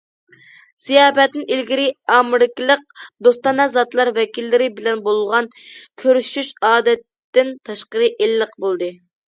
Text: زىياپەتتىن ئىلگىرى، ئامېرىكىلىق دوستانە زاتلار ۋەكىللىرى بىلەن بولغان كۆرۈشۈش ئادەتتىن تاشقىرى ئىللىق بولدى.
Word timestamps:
زىياپەتتىن 0.85 1.43
ئىلگىرى، 1.55 1.83
ئامېرىكىلىق 2.13 2.95
دوستانە 3.27 3.69
زاتلار 3.75 4.11
ۋەكىللىرى 4.17 4.71
بىلەن 4.81 5.05
بولغان 5.11 5.53
كۆرۈشۈش 6.07 6.53
ئادەتتىن 6.73 7.57
تاشقىرى 7.71 8.13
ئىللىق 8.17 8.61
بولدى. 8.67 8.93